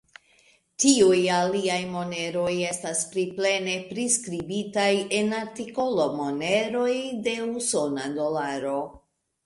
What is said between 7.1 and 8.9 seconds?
de usona dolaro.